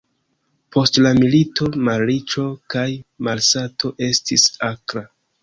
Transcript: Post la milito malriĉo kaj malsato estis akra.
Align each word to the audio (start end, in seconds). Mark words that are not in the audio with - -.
Post 0.77 0.95
la 1.05 1.11
milito 1.19 1.67
malriĉo 1.89 2.47
kaj 2.75 2.87
malsato 3.29 3.93
estis 4.09 4.49
akra. 4.73 5.07